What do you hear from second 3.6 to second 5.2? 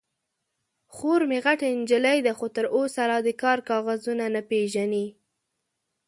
کاغذونه نه پېژني.